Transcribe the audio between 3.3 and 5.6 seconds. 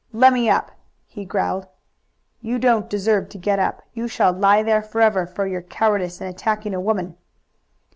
get up! You shall lie there forever for